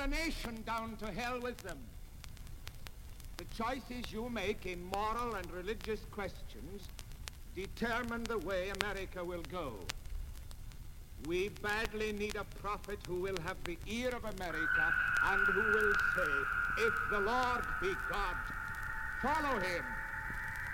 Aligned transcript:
The 0.00 0.06
nation 0.06 0.62
down 0.64 0.96
to 1.00 1.12
hell 1.12 1.38
with 1.42 1.58
them. 1.58 1.76
The 3.36 3.44
choices 3.54 4.10
you 4.10 4.30
make 4.30 4.64
in 4.64 4.82
moral 4.82 5.34
and 5.34 5.52
religious 5.52 6.00
questions 6.10 6.88
determine 7.54 8.24
the 8.24 8.38
way 8.38 8.70
America 8.80 9.22
will 9.22 9.42
go. 9.52 9.74
We 11.26 11.50
badly 11.50 12.12
need 12.12 12.36
a 12.36 12.44
prophet 12.62 12.98
who 13.06 13.16
will 13.16 13.36
have 13.44 13.62
the 13.64 13.76
ear 13.86 14.08
of 14.08 14.24
America 14.24 14.94
and 15.22 15.46
who 15.48 15.60
will 15.60 15.92
say, 16.16 16.32
if 16.78 16.94
the 17.10 17.20
Lord 17.20 17.62
be 17.82 17.92
God, 18.10 18.36
follow 19.20 19.60
him. 19.60 19.84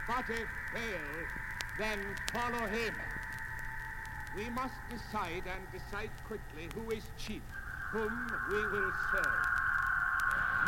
But 0.07 0.31
if 0.31 0.47
Baal, 0.73 1.27
then 1.81 1.99
follow 2.33 2.65
him. 2.69 2.95
We 4.37 4.51
must 4.51 4.75
decide 4.89 5.43
and 5.53 5.67
decide 5.73 6.11
quickly 6.29 6.69
who 6.77 6.93
is 6.93 7.03
chief, 7.19 7.43
whom 7.97 8.13
we 8.53 8.61
will 8.77 8.93
serve. 9.09 9.45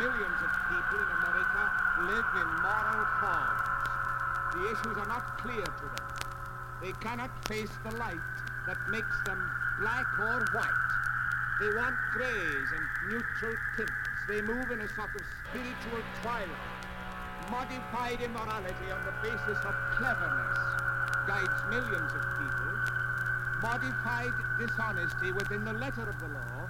Millions 0.01 0.39
of 0.41 0.51
people 0.65 0.97
in 0.97 1.09
America 1.21 1.61
live 2.09 2.29
in 2.41 2.49
moral 2.65 3.05
fogs. 3.21 3.69
The 4.57 4.61
issues 4.73 4.97
are 4.97 5.05
not 5.05 5.37
clear 5.37 5.61
to 5.61 5.85
them. 5.93 6.09
They 6.81 6.93
cannot 7.05 7.29
face 7.45 7.69
the 7.85 7.93
light 7.97 8.33
that 8.65 8.77
makes 8.89 9.13
them 9.27 9.37
black 9.79 10.07
or 10.17 10.41
white. 10.57 10.89
They 11.61 11.69
want 11.77 11.93
grays 12.17 12.67
and 12.73 12.85
neutral 13.13 13.55
tints. 13.77 13.93
They 14.27 14.41
move 14.41 14.71
in 14.71 14.81
a 14.81 14.89
sort 14.97 15.13
of 15.13 15.21
spiritual 15.45 16.01
twilight. 16.23 16.73
Modified 17.51 18.21
immorality 18.25 18.89
on 18.89 19.05
the 19.05 19.13
basis 19.21 19.59
of 19.69 19.75
cleverness 20.01 20.57
guides 21.27 21.61
millions 21.69 22.09
of 22.09 22.23
people 22.41 22.69
modified 23.61 24.31
dishonesty 24.57 25.33
within 25.33 25.65
the 25.65 25.73
letter 25.73 26.07
of 26.09 26.17
the 26.19 26.27
law 26.27 26.69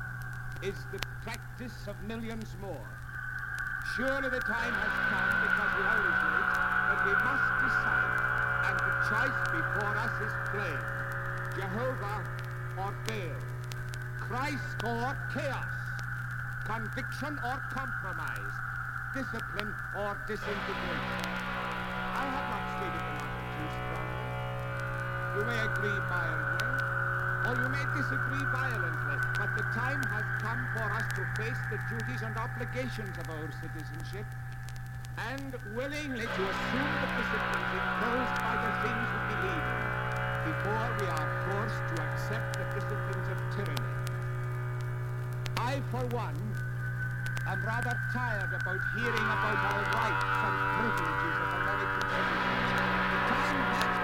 is 0.61 0.75
the 0.91 0.99
practice 1.23 1.87
of 1.87 1.95
millions 2.03 2.55
more. 2.61 2.87
Surely 3.95 4.29
the 4.29 4.43
time 4.43 4.73
has 4.75 4.95
come, 5.07 5.31
because 5.39 5.71
we're 5.79 5.87
always 5.87 6.19
late, 6.19 6.51
that 6.91 6.99
we 7.07 7.13
must 7.15 7.47
decide, 7.63 8.19
and 8.67 8.75
the 8.75 8.93
choice 9.07 9.39
before 9.55 9.93
us 9.95 10.15
is 10.19 10.33
plain. 10.51 10.81
Jehovah 11.55 12.19
or 12.77 12.91
Baal, 13.07 13.39
Christ 14.19 14.83
or 14.83 15.15
chaos, 15.33 15.75
conviction 16.65 17.39
or 17.43 17.57
compromise, 17.71 18.53
discipline 19.15 19.73
or 19.97 20.17
disintegration. 20.27 21.23
I 22.19 22.27
have 22.29 22.47
not 22.51 22.63
stated 22.77 22.99
the 22.99 23.15
matter 23.15 23.43
too 23.55 23.69
strongly. 23.79 24.27
You 25.35 25.41
may 25.47 25.59
agree 25.71 25.99
mildly, 26.11 26.58
or 27.45 27.55
you 27.55 27.69
may 27.69 27.85
disagree 27.95 28.45
violently, 28.51 29.17
but 29.37 29.49
the 29.55 29.63
time 29.71 30.03
has 30.11 30.25
come 30.43 30.59
for 30.75 30.87
us 30.91 31.07
to 31.15 31.23
face 31.39 31.61
the 31.71 31.79
duties 31.87 32.21
and 32.21 32.35
obligations 32.35 33.15
of 33.15 33.29
our 33.31 33.47
citizenship 33.63 34.25
and 35.31 35.55
willingly 35.75 36.27
to 36.27 36.41
assume 36.47 36.91
the 36.99 37.09
disciplines 37.15 37.71
imposed 37.75 38.35
by 38.43 38.55
the 38.59 38.71
things 38.83 39.05
we 39.07 39.21
believe 39.35 39.65
in 39.67 39.81
before 40.51 40.87
we 40.99 41.07
are 41.07 41.29
forced 41.47 41.83
to 41.91 41.95
accept 42.01 42.49
the 42.55 42.65
disciplines 42.75 43.27
of 43.27 43.37
tyranny. 43.55 43.93
I, 45.57 45.81
for 45.91 46.03
one, 46.15 46.39
am 47.47 47.63
rather 47.65 47.95
tired 48.13 48.53
about 48.53 48.79
hearing 48.95 49.27
about 49.27 49.59
our 49.59 49.83
rights 49.95 50.25
and 50.43 50.55
privileges 50.79 51.35
of 51.39 51.49
American 51.61 52.03
citizens. 52.09 52.69
The 53.09 53.19
time 53.27 53.59
has 53.73 53.98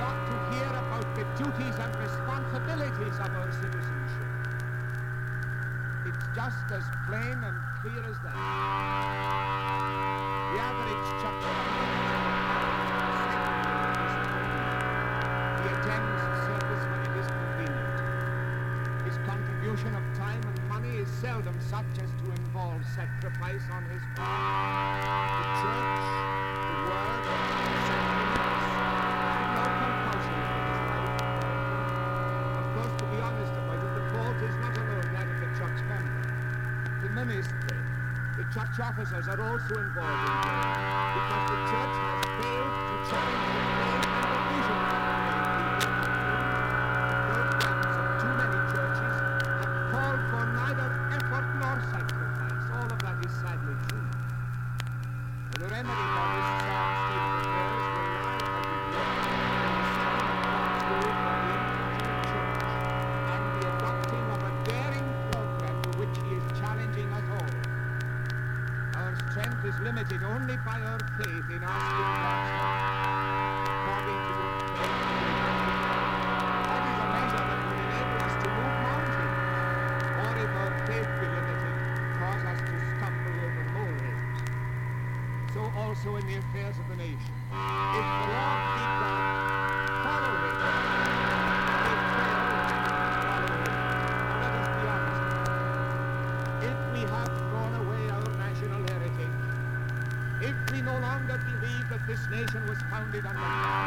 ought 0.00 0.26
to 0.26 0.54
hear 0.54 0.68
about 0.68 1.06
the 1.14 1.24
duties 1.36 1.74
and 1.78 1.92
responsibilities 1.98 3.18
of 3.18 3.30
our 3.34 3.50
citizenship. 3.52 4.30
It's 6.06 6.24
just 6.34 6.70
as 6.70 6.84
plain 7.06 7.38
and 7.42 7.56
clear 7.82 8.02
as 8.04 8.16
that. 8.22 8.38
The 10.52 10.60
average 10.60 11.06
church 11.20 11.68
he 15.62 15.66
attends 15.66 16.22
service 16.46 16.84
when 16.88 17.00
it 17.02 17.14
is 17.18 17.26
convenient. 17.26 17.98
His 19.04 19.16
contribution 19.26 19.94
of 19.94 20.02
time 20.16 20.40
and 20.46 20.68
money 20.68 20.96
is 20.98 21.08
seldom 21.20 21.54
such 21.68 21.98
as 21.98 22.10
to 22.22 22.26
involve 22.42 22.80
sacrifice 22.94 23.62
on 23.72 23.82
his 23.90 24.02
part. 24.14 24.87
ministry. 37.24 37.58
The 38.36 38.44
church 38.54 38.78
officers 38.78 39.26
are 39.26 39.40
also 39.40 39.74
involved 39.74 40.22
in 40.22 40.36
prayer 40.46 40.74
because 41.18 41.44
the 41.50 41.58
church 41.66 41.94
has 41.98 42.22
failed 42.38 42.74
to 42.78 42.96
change 43.10 43.38
the 43.42 43.62
faith 43.74 44.06
and 44.06 44.30
the 44.30 44.42
vision 44.54 44.78
of 44.78 45.34
the 45.34 45.37
also 85.98 86.14
in 86.16 86.26
the 86.28 86.38
affairs 86.38 86.76
of 86.78 86.88
the 86.88 86.96
nation. 86.96 87.18
If 87.18 88.06
the 88.06 88.26
Lord 88.30 88.60
be 88.70 88.84
God, 89.02 89.18
follow 90.04 90.30
him. 90.30 90.54
If. 90.54 92.02
Let 94.38 94.54
us 94.54 94.68
be 94.78 94.86
honest. 94.94 95.22
If 96.70 96.78
we 96.94 97.00
have 97.10 97.30
thrown 97.50 97.72
away 97.82 98.02
our 98.14 98.30
national 98.38 98.80
heritage, 98.86 99.38
if 100.40 100.56
we 100.72 100.78
no 100.82 100.94
longer 101.00 101.36
believe 101.50 101.88
that 101.90 102.06
this 102.06 102.20
nation 102.30 102.62
was 102.68 102.78
founded 102.90 103.26
on 103.26 103.34
the 103.34 103.77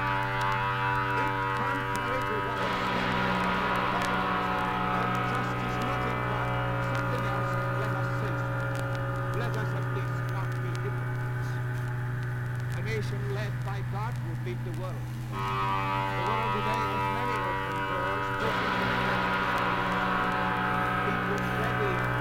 nation 13.02 13.34
led 13.34 13.52
by 13.66 13.80
God 13.92 14.14
will 14.28 14.38
beat 14.46 14.58
the 14.64 14.80
world. 14.80 14.94
The 15.32 15.38
world 15.38 16.50
today 16.54 16.82
has 16.86 17.06
many 17.18 17.38
open 17.50 17.78
doors. 17.90 18.26
People 21.06 21.42
ready 21.62 22.21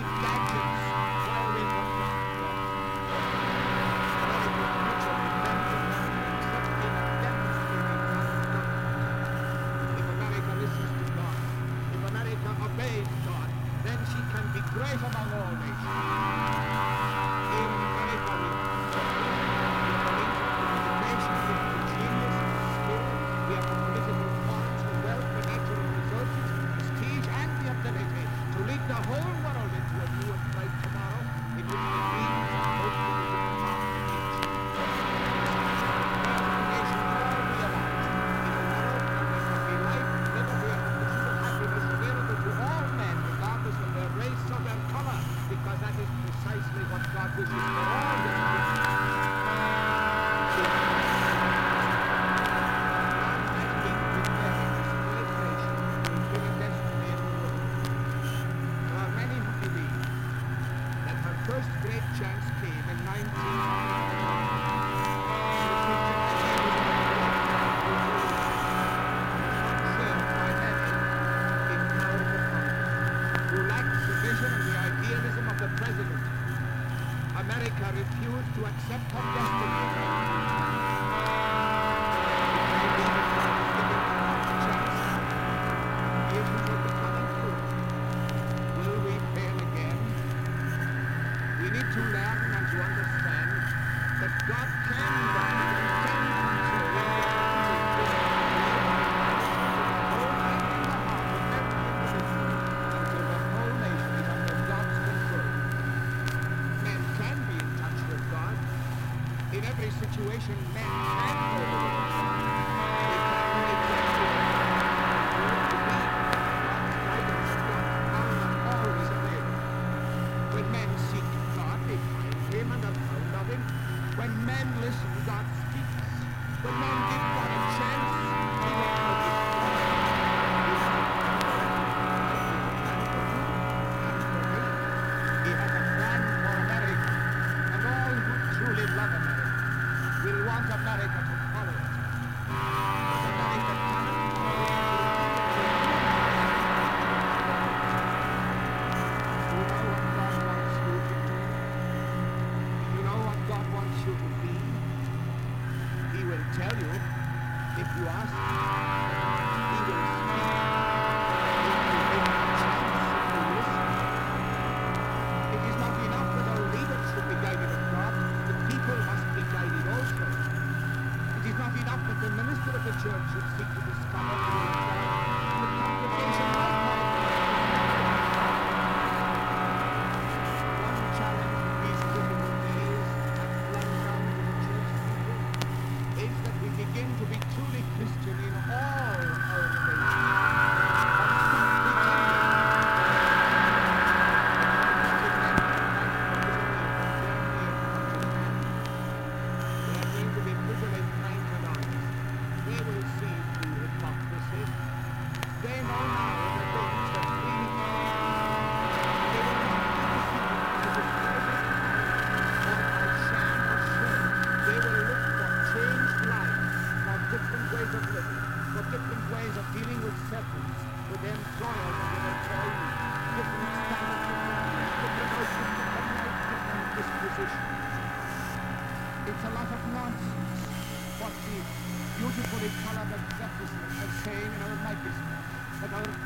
life. 0.00 0.71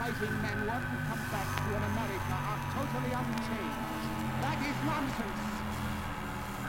Fighting 0.06 0.38
men 0.38 0.58
want 0.70 0.86
to 0.86 0.98
come 1.10 1.24
back 1.34 1.50
to 1.50 1.66
an 1.66 1.82
America 1.82 2.30
are 2.30 2.62
totally 2.78 3.10
unchanged. 3.10 3.82
That 4.38 4.58
is 4.62 4.78
nonsense. 4.86 5.42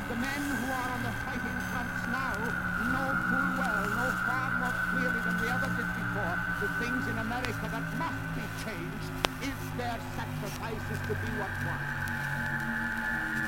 The 0.10 0.18
men 0.18 0.42
who 0.58 0.68
are 0.74 0.90
on 0.98 1.02
the 1.06 1.14
fighting 1.22 1.60
fronts 1.70 2.02
now 2.10 2.34
know 2.34 3.10
full 3.30 3.50
well, 3.62 3.84
know 3.94 4.10
far 4.26 4.48
more 4.58 4.74
clearly 4.90 5.22
than 5.22 5.38
they 5.38 5.50
ever 5.54 5.70
did 5.70 5.86
before, 5.86 6.36
the 6.66 6.70
things 6.82 7.04
in 7.14 7.18
America 7.22 7.66
that 7.78 7.86
must 8.02 8.22
be 8.34 8.46
changed 8.66 9.10
if 9.46 9.58
their 9.78 9.98
sacrifice 10.18 10.86
is 10.90 11.02
to 11.06 11.14
be 11.14 11.30
what 11.38 11.54
was. 11.62 11.86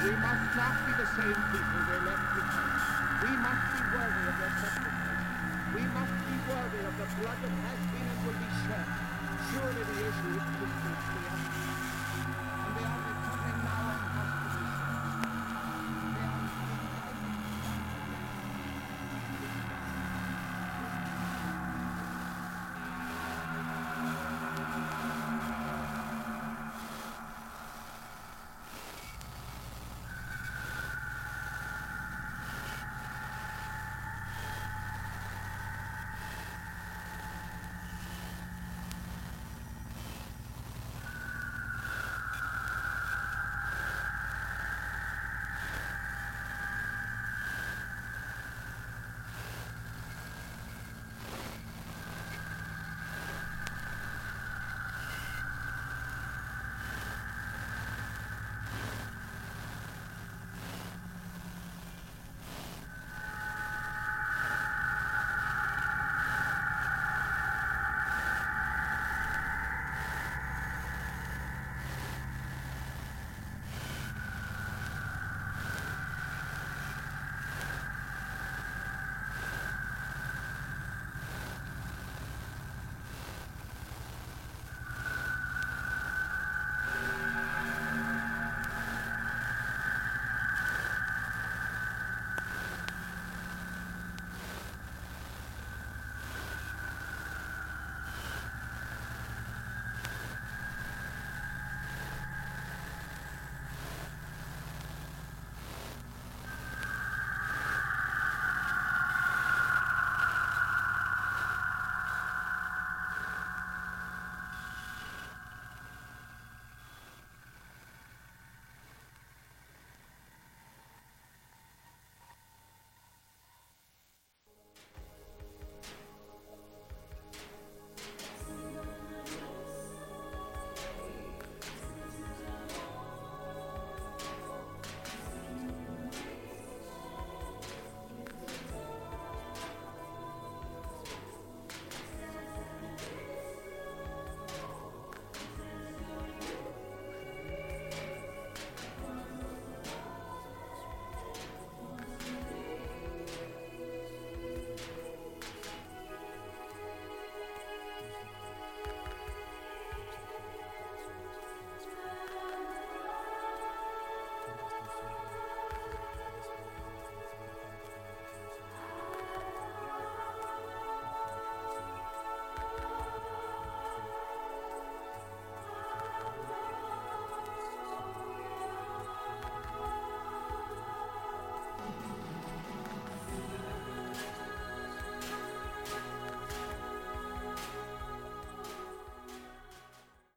We 0.06 0.14
must 0.22 0.48
not 0.54 0.76
be 0.86 0.92
the 1.02 1.10
same 1.18 1.40
people 1.50 1.82
they 1.90 2.00
left 2.06 2.28
behind. 2.38 2.78
We 3.26 3.34
must 3.42 3.66
be 3.74 3.82
worthy 3.90 4.24
of 4.30 4.36
their 4.38 4.54
sacrifice. 4.54 5.26
We 5.74 5.82
must 5.98 6.14
be 6.30 6.36
worthy 6.46 6.82
of 6.86 6.94
the 6.94 7.08
blood 7.18 7.38
that 7.42 7.56
has 7.58 7.82
been 7.90 8.06
and 8.06 8.20
will 8.22 8.38
be 8.38 8.50
shed. 8.70 9.09
Surely 9.48 9.84
the 9.84 10.08
issue 10.08 10.40
is. 10.40 11.79